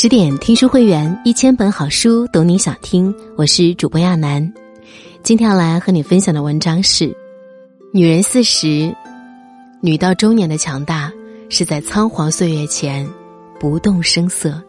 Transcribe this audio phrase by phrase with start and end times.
[0.00, 3.12] 十点听书会员，一千本好书，懂你想听。
[3.36, 4.54] 我是主播亚楠，
[5.24, 7.12] 今天要来和你分享的文章是：
[7.92, 8.94] 女人四十，
[9.80, 11.12] 女到中年的强大
[11.48, 13.10] 是在仓皇岁月前
[13.58, 14.62] 不动声色。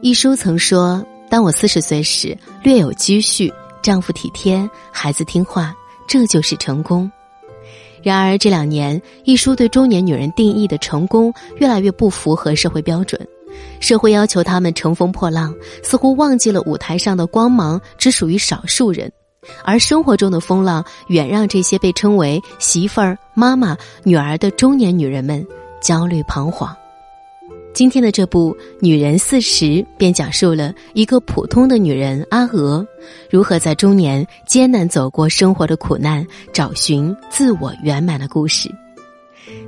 [0.00, 3.52] 一书曾说：“当我四十岁时，略有积蓄，
[3.82, 5.74] 丈夫体贴，孩子听话，
[6.08, 7.12] 这就是成功。”
[8.02, 13.20] 然而这两年，一书对中年女人定义的成功越来越不符合社会标准，
[13.78, 19.10] 社会要求她们乘风破浪，似乎忘记了舞台上的光芒只属于少数人，
[19.64, 25.46] 而生活中的风浪远让这些被称为媳妇儿、妈妈、女儿的中年女人们
[25.80, 26.74] 焦虑彷徨。
[27.72, 29.64] 今天的这部《女人四十》
[29.96, 32.84] 便讲述了一个普通的女人阿娥，
[33.30, 38.68] 如何在中年艰难走过生活的苦难，找寻自我圆满的故事。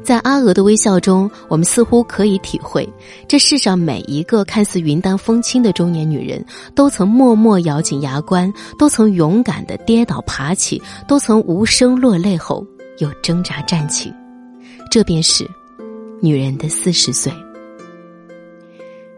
[0.02, 2.88] 在阿娥的微笑中，我们似乎可以体会，
[3.28, 6.44] 这世上每一个看似云淡风轻的中年女人，
[6.74, 12.66] 都曾默默咬紧牙关，都曾勇敢的跌倒爬起，都曾无声落泪后
[12.98, 14.12] 又挣扎站起。
[14.90, 15.48] 这便是
[16.20, 17.32] 女人的四十岁。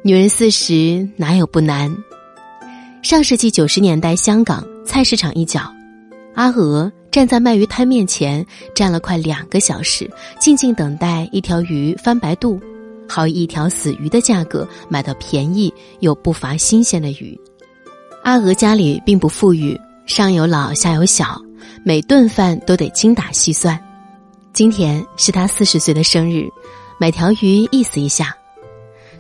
[0.06, 1.91] 女人四十哪有不难？
[3.00, 5.62] 上世纪九十年代，香港菜市场一角，
[6.34, 8.44] 阿娥站在卖鱼摊面前，
[8.75, 12.60] 站了快两个小时，静静等待一条鱼翻白肚，
[13.08, 17.41] 好以一条死鱼的价格买到便宜又不乏新鲜的鱼。
[18.25, 21.41] 阿娥家里并不富裕，上有老下有小，
[21.82, 23.80] 每顿饭都得精打细算。
[24.52, 26.47] 今天是她四十岁的生日，
[27.00, 28.36] 买条鱼意思一下。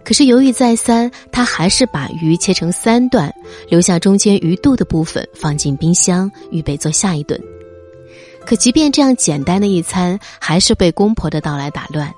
[0.04, 3.34] 可是犹豫再三，他还是把鱼切成三段，
[3.68, 7.40] 留下中间鱼肚的部分放进冰箱，预备做下一顿。
[8.44, 12.12] 可即便这样简单的一餐，还是被公婆的到来打乱。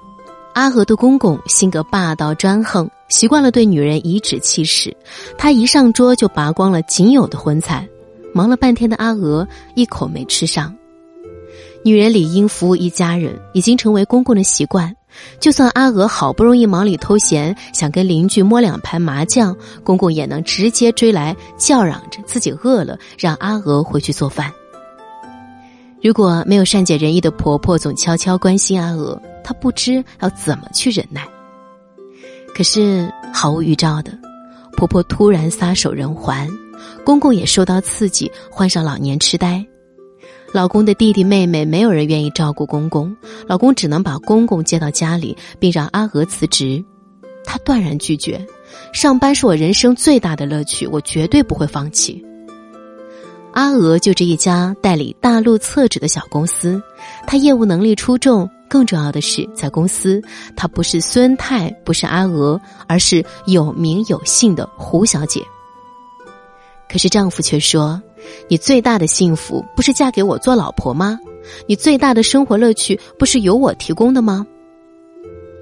[0.55, 4.95] 阿娥的公公性格霸道专横，习惯了对女人颐指气使，
[5.39, 7.87] 他一上桌就拔光了仅有的荤菜，
[8.35, 9.47] 忙了半天的阿娥
[9.77, 10.75] 一口没吃上。
[11.85, 14.93] 女人理应服务一家人，已经成为公公的习惯。
[15.39, 24.53] 就算阿娥好不容易忙里偷闲，想跟邻居摸两盘麻将，公公也能直接追来叫嚷着自己饿了，让阿娥回去做饭。
[26.03, 31.27] 如果没有善解人意的婆婆总悄悄关心阿娥，她不知要怎么去忍耐。
[32.55, 34.13] 可是毫无预兆的，
[34.77, 36.49] 婆婆突然撒手人寰，
[37.05, 39.67] 公公也受到刺激，患上老年痴呆。
[40.53, 43.15] 老公的弟弟妹妹没有人愿意照顾公公，
[43.47, 46.83] 老公只能把公公接到家里，并让阿娥辞职。
[47.45, 48.45] 他断然拒绝，
[48.93, 52.25] 上班是我人生最大的乐趣，我绝对不会放弃。
[53.53, 56.83] 阿娥就这一家代理大陆厕纸的小公司，
[57.27, 60.23] 她业务能力出众，更重要的是，在公司
[60.57, 65.43] 她不是孙太，不是阿娥，而是有名有姓的胡小姐。
[66.91, 68.01] 可是丈夫却说。
[68.49, 71.19] 你最大的幸福不是嫁给我做老婆吗？
[71.67, 74.47] 你最大的生活乐趣不是由我提供的吗？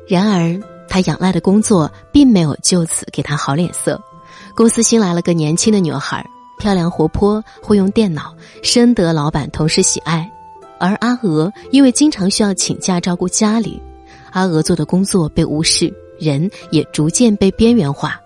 [0.09, 4.01] 然而，他仰赖的工作并没有就此给他好脸色。
[4.55, 6.25] 公司新来了个年轻的女孩，
[6.59, 10.31] 漂亮活泼，会用电脑，深得老板同事喜爱。
[10.79, 13.81] 而阿娥因为经常需要请假照顾家里，
[14.33, 18.21] 阿娥做的工作被无视，人也逐渐被边缘化。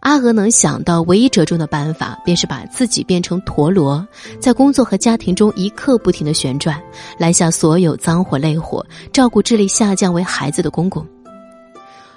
[0.00, 4.06] 阿娥能想到唯一折中的办法，便是把自己变成陀螺，
[4.40, 6.80] 在工作和家庭中一刻不停的旋转，
[7.18, 11.04] 拦下所有脏活累活，照顾智力下降为孩子的公公。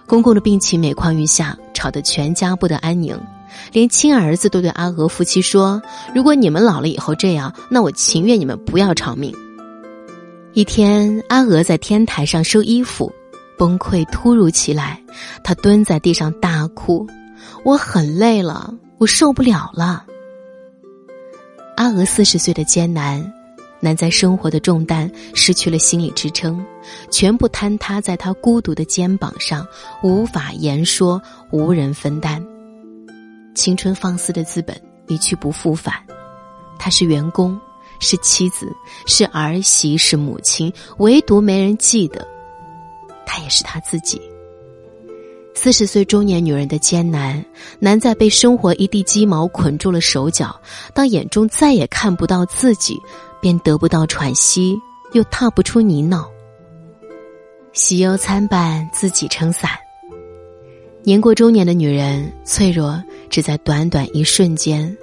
[0.05, 3.19] 公公的病情每况愈下，吵得全家不得安宁，
[3.73, 5.81] 连亲儿子都对阿娥夫妻说
[6.13, 9.33] ：“如果你们老了以后这样，那我情愿你们不要长命。”
[10.53, 13.11] 一天，阿娥在天台上收衣服，
[13.57, 15.01] 崩溃突如其来，
[15.43, 17.07] 她蹲在地上大哭。
[17.63, 20.05] 我很累了，我受不了了。
[21.77, 23.33] 阿娥四十岁的艰难，
[23.79, 26.63] 难在生活的重担失去了心理支撑，
[27.09, 29.65] 全部坍塌在她孤独的肩膀上，
[30.03, 31.21] 无法言说，
[31.51, 32.43] 无人分担。
[33.53, 35.93] 青春放肆的资本一去不复返，
[36.79, 37.59] 她是员工，
[37.99, 38.71] 是妻子，
[39.05, 42.27] 是儿媳，是母亲，唯独没人记得，
[43.25, 44.21] 她也是她自己。
[45.53, 47.43] 四十岁中年女人的艰难，
[47.79, 50.59] 难在被生活一地鸡毛捆住了手脚。
[50.93, 52.97] 当眼中再也看不到自己，
[53.41, 54.75] 便得不到喘息，
[55.13, 56.25] 又踏不出泥淖。
[57.73, 59.71] 喜忧参半，自己撑伞。
[61.03, 64.95] 年过中年的女人，脆弱只在短短一瞬间，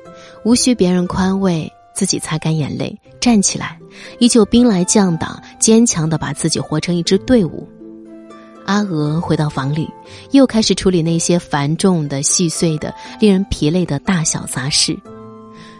[0.44, 3.78] 无需别人宽慰，自己擦干眼泪，站起来，
[4.18, 7.68] 依旧兵来将挡，坚强的把自己活成一支队伍。
[8.68, 9.88] 阿娥回到房里，
[10.32, 14.94] 又开始处理那些繁重的、细碎的、令人疲累的大小杂事。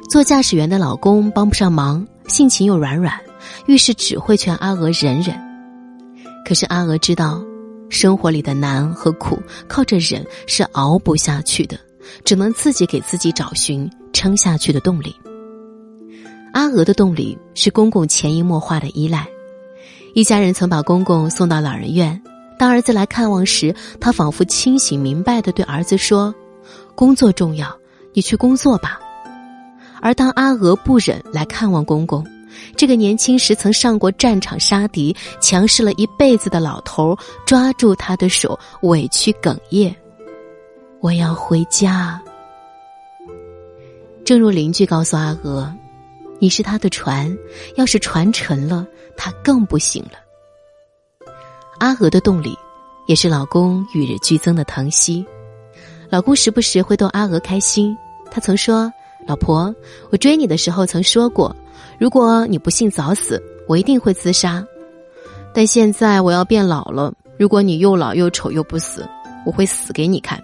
[0.09, 3.21] 做驾驶员的老公帮不上忙，性情又软软，
[3.67, 5.39] 遇事只会劝阿娥忍忍。
[6.47, 7.45] 可是阿娥知道，
[7.91, 9.39] 生活里的难和苦，
[9.69, 11.79] 靠着忍是熬不下去的，
[12.25, 15.15] 只能自己给自己找寻撑下去的动力。
[16.55, 19.27] 阿娥的动力是公公潜移默化的依赖。
[20.15, 22.21] 一家人曾把公公送到老人院，
[22.59, 26.35] 当儿子来看望时，他仿佛清醒明白的对儿子说
[26.97, 27.79] ：“工作重要，
[28.13, 28.99] 你去工作吧。”
[30.03, 32.27] 而当阿娥不忍来看望公公，
[32.77, 37.17] 这个年轻时曾上过战场杀敌、强势了一辈子的老头
[37.47, 39.95] 抓住他的手，委屈哽咽
[41.01, 42.21] ：“我要回家。”
[44.25, 45.73] 正如邻居告诉阿娥
[46.39, 47.37] ：“你是他的船，
[47.77, 50.19] 要是船沉了，他更不行了。”
[51.79, 52.57] 阿娥的动力，
[53.07, 55.25] 也是老公与日俱增的疼惜。
[56.11, 57.97] 老公时不时会逗阿娥开心，
[58.31, 58.93] 他曾说。
[59.27, 59.75] 老婆，
[60.11, 61.55] 我追你的时候曾说过，
[61.99, 64.65] 如果你不幸早死，我一定会自杀。
[65.53, 69.07] 但现在我要变老了，如果你又老又丑又不死，
[69.45, 70.43] 我会死给你看。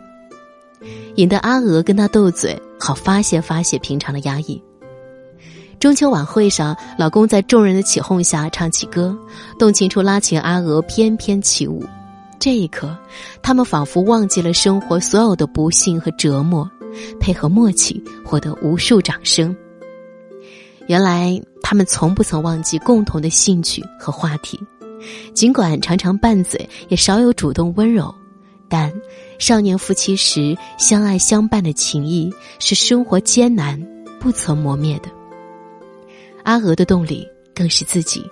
[1.15, 4.63] 引得阿娥跟他斗嘴，好发泄发泄平常的压抑。
[5.85, 9.15] 中秋晚会上，老公在众人的起哄下唱起歌，
[9.59, 11.85] 动情处拉起阿娥翩翩起舞。
[12.39, 12.97] 这一刻，
[13.43, 16.67] 他们仿佛忘记了生活所有的不幸和折磨。
[17.21, 19.55] 配合默契，获得无数掌声。
[20.87, 24.59] 原来他们从不曾忘记共同的兴趣和话题，
[25.35, 28.15] 尽管常常拌嘴，也少有主动温柔，
[28.71, 28.91] 但
[29.39, 33.79] 少年夫妻时相爱相伴的情谊是生活艰难
[34.19, 35.11] 不曾磨灭的。
[36.45, 38.25] 阿娥的动力更是自己，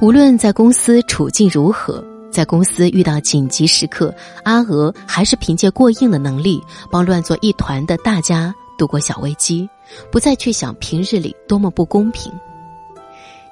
[0.00, 2.02] 无论在公司处境如何。
[2.30, 4.14] 在公司遇到紧急时刻，
[4.44, 9.68] 阿娥还是凭借过硬的能力，帮乱作一团的大家度过小危机，
[10.12, 12.30] 不再去想平日里多么不公平。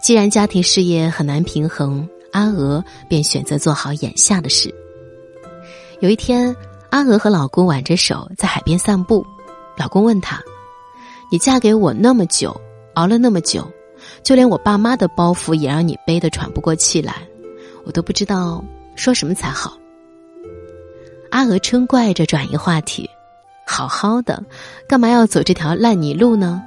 [0.01, 4.73] 既然家庭事业很难平衡，阿娥便选择做好眼下的事。
[6.01, 6.55] 有一天，
[6.91, 9.27] 阿娥和老公挽着手在海边散步，
[9.79, 10.41] 老公问她
[11.33, 12.55] ：“你嫁给我那么久，
[12.95, 13.67] 熬了那么久，
[14.27, 17.15] 就连我爸妈的包袱也让你背得喘不过气来，
[17.85, 18.61] 我都不知道。”
[18.97, 19.79] 说什么才好？
[21.31, 23.09] 阿娥嗔怪着转移话题
[23.65, 24.43] ：“好好的，
[24.89, 26.61] 干嘛要走这条烂泥路呢？”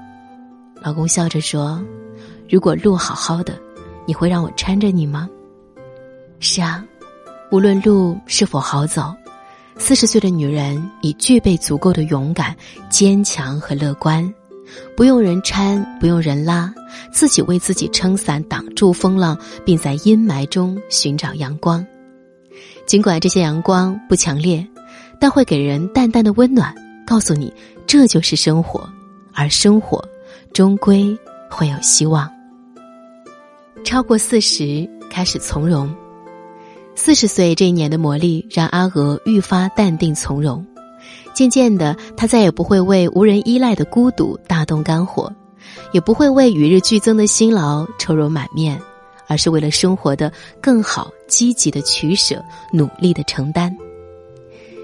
[0.82, 1.84] 老公笑着说
[2.50, 3.60] ：“如果路好好的，
[4.06, 5.28] 你会让我搀着你吗？”
[6.40, 6.86] 是啊，
[7.52, 9.14] 无论路是否好走，
[9.78, 12.56] 四十岁的女人已具备足够的勇敢、
[12.90, 14.34] 坚强和乐观，
[14.96, 16.74] 不用人搀，不用人拉，
[17.12, 21.86] 自己为自己撑伞挡住风浪，并在阴霾中寻找阳光。
[22.86, 24.66] 尽管这些阳光不强烈，
[25.20, 26.74] 但会给人淡淡的温暖，
[27.06, 27.54] 告诉你
[27.86, 28.90] 这就是生活，
[29.34, 30.04] 而生活
[30.54, 31.18] 终归
[31.50, 32.30] 会有希望。
[33.84, 35.94] 超过四十，开始从容。
[36.96, 40.66] 四十岁这一年的磨砺，让阿娥愈发淡定从容。
[41.40, 45.32] 渐渐的，他再也不会为无人依赖的孤独大动肝火，
[45.94, 48.78] 也不会为与日俱增的辛劳愁容满面。
[49.26, 53.74] 而是为了生活的更好，积极的取舍，努力的承担。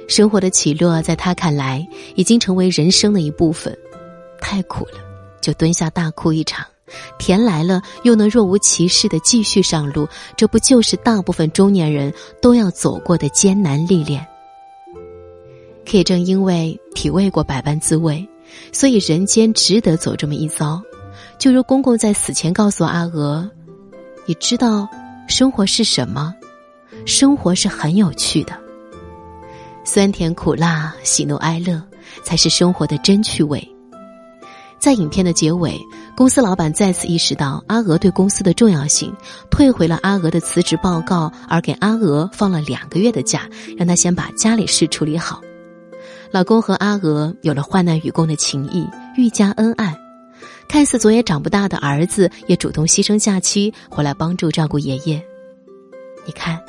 [0.08, 3.76] 生活的起落，在他看来，已经成为人生的一部分。
[4.40, 5.00] 太苦了，
[5.42, 6.64] 就蹲下大哭一场；
[7.18, 10.08] 甜来了，又能若无其事的继续上路。
[10.38, 14.26] 这不就是大部分中年人都要走过的艰难历练？
[15.86, 18.28] 可也正因为体味过百般滋味，
[18.72, 20.82] 所以人间值得走这么一遭。
[21.38, 23.50] 就如公公在死前告诉阿娥。
[24.26, 24.88] 你知道，
[25.28, 26.34] 生活是什么？
[27.06, 28.58] 生活是很有趣的，
[29.84, 31.80] 酸甜苦辣、喜怒哀乐，
[32.24, 33.64] 才是生活的真趣味。
[34.80, 35.80] 在影片的结尾，
[36.18, 39.14] 公司老板再次意识到阿娥对公司的重要性，
[39.52, 45.40] 退回了阿娥的辞职报告，而给阿娥放了两个月的假，让她先把家里事处理好。
[46.36, 49.98] 老公和阿娥有了患难与共的情谊，愈加恩爱。
[50.68, 55.26] 看似总也长不大的儿子，也主动牺牲假期回来帮助照顾爷爷。
[56.26, 56.62] 你看，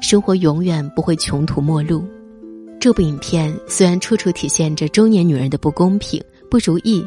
[0.00, 2.04] 生活永远不会穷途末路。
[2.78, 7.04] 这部影片虽然处处体现着中年女人的不公平、不如意，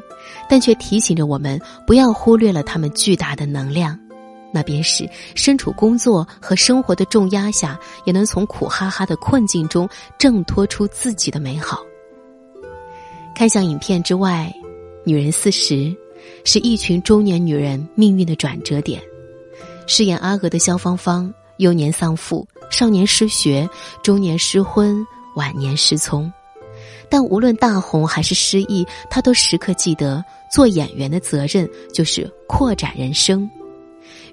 [0.50, 1.58] 但却提醒着我们
[1.88, 3.98] 不要忽略了她们巨大的能量。
[4.54, 9.88] 那便是身处工作和生活的重压下，也能从苦哈哈的困境中
[10.20, 11.80] 挣脱出自己的美好。
[13.36, 14.54] 看向影片之外，
[15.06, 15.96] 女人四十。
[16.46, 19.02] 是一群中年女人命运的转折点。
[19.88, 23.70] 饰演阿娥的萧芳芳幼年丧父，少年失学，
[24.02, 26.32] 中年失婚，晚年失聪。
[27.10, 33.50] 但无论大红还是失意，他都时刻记得做演员的责任就是扩展人生，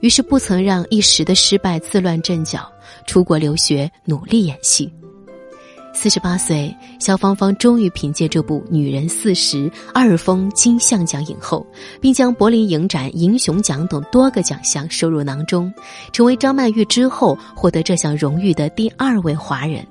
[0.01, 2.71] 于是不曾让一时的失败自乱阵脚，
[3.07, 4.93] 出国留学努力演戏。
[5.93, 11.67] 四十八岁，肖芳芳终于凭借这部《女人四十》二封金像奖影后，
[12.01, 15.73] 并将柏林影展银熊奖等多个奖项收入囊中，
[16.13, 19.87] 成为张曼玉之后获得这项荣誉的第二位华人。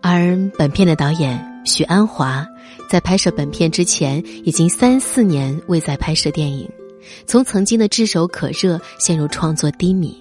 [0.00, 1.48] 而本片的导演。
[1.64, 2.44] 许鞍华
[2.90, 6.68] 在拍摄本片之前，已经三四年未再拍摄电影，
[7.24, 10.12] 从曾经的炙手可热陷入创作低迷。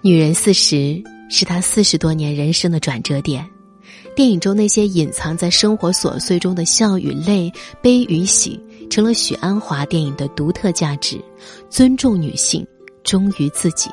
[0.00, 3.44] 女人四十是他四十多年人生的转折点。
[4.18, 8.60] 电影中那些隐藏在生活琐碎中的笑与泪、悲与喜，
[8.90, 11.22] 成了许鞍华电影的独特价值。
[11.70, 12.66] 尊重女性，
[13.04, 13.88] 忠于自己。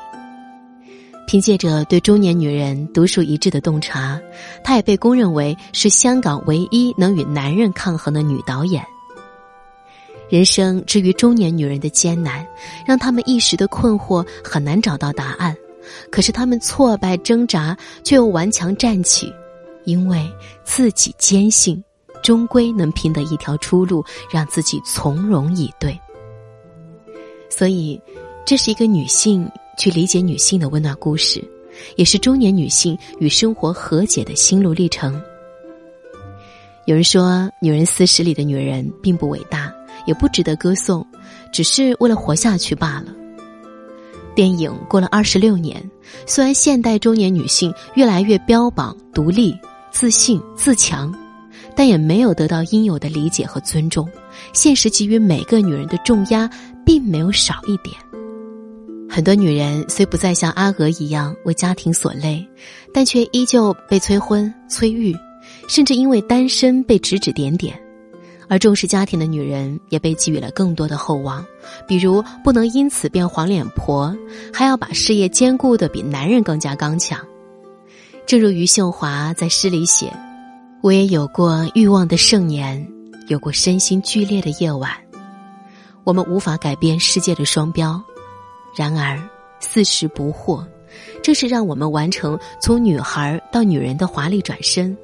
[1.28, 4.20] 凭借着对中年女人独树一帜的洞察，
[4.64, 8.84] 她也被公认为是香港唯一能与男人抗衡的女导演。
[10.28, 12.44] 人生之于中年女人的艰难，
[12.84, 15.56] 让他们一时的困惑很难找到答案，
[16.10, 19.32] 可是他们挫败挣扎却又顽强站起，
[19.86, 20.30] 因为
[20.62, 21.82] 自己坚信，
[22.22, 25.98] 终归能拼得一条出路，让自己从容以对。
[27.48, 27.98] 所以，
[28.44, 29.50] 这是一个女性。
[29.78, 31.46] 去理解女性的温暖故事，
[31.96, 35.20] 也是中年女性与生活和解的心路历程。
[36.86, 37.22] 有人说，
[37.60, 39.70] 《女人四十》里的女人并不伟大，
[40.06, 41.06] 也不值得歌颂，
[41.52, 43.14] 只是为了活下去罢了。
[44.34, 45.90] 电影过了二十六年，
[46.24, 49.54] 虽然现代中年女性越来越标榜独立、
[49.98, 51.10] 自信、自强，
[51.74, 54.06] 但也没有得到应有的理解和尊重。
[54.52, 56.50] 现实给予每个女人的重压，
[56.84, 57.96] 并没有少一点。
[59.08, 62.46] 很多女人虽不再像阿娥一样为家庭所累，
[62.92, 65.16] 但却依旧被催婚、催育，
[65.66, 67.74] 甚至因为单身被指指点点。
[68.48, 71.42] 而重视家庭的女人也被给予了更多的厚望，
[71.88, 74.14] 比如不能因此变黄脸婆，
[74.52, 77.18] 还要把事业兼顾的比男人更加刚强。
[78.26, 80.12] 正如余秀华在诗里写
[80.82, 82.84] ：“我也有过欲望的盛年，
[83.28, 84.90] 有过身心剧烈的夜晚。
[86.02, 88.02] 我们无法改变世界的双标。”
[88.76, 89.16] 然而，
[89.60, 90.66] 四十不惑，
[91.22, 94.98] 这是让我们完成从女孩到女人的华丽转身，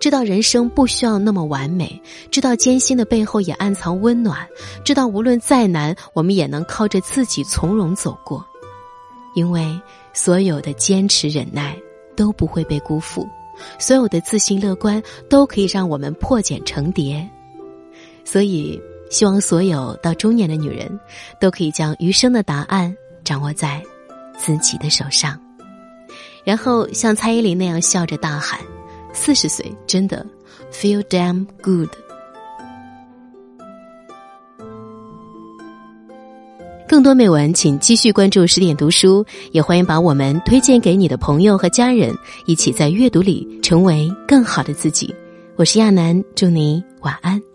[0.00, 2.00] 知道人生不需要那么完美，
[2.30, 4.48] 知道艰辛的背后也暗藏温暖，
[4.82, 8.42] 知道无论再难，我们也能靠着自己从容走过，
[9.34, 9.78] 因为
[10.14, 11.76] 所有的坚持忍耐
[12.16, 13.28] 都不会被辜负，
[13.78, 17.28] 所有的自信乐观都可以让我们破茧成蝶，
[18.24, 20.98] 所以希望所有到中年的女人，
[21.40, 22.94] 都可以将余生的答案。
[23.24, 23.80] 掌握在
[24.36, 25.40] 自己的手上，
[26.42, 28.58] 然后像蔡依林那样笑着大喊
[29.14, 30.26] ：“四十岁真的
[30.72, 31.88] feel damn good。”
[36.92, 45.10] 更多美文，请继续关注十点读书，也欢迎把我们推荐给你的朋友和家人，一起在阅读里成为更好的自己。
[45.56, 47.51] 我是亚楠，祝你晚安。